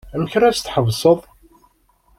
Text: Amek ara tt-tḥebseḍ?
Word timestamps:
Amek 0.15 0.33
ara 0.37 0.49
tt-tḥebseḍ? 0.55 1.19